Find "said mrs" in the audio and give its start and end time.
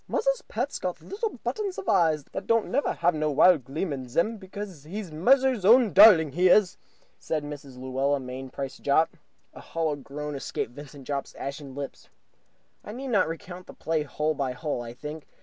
7.19-7.77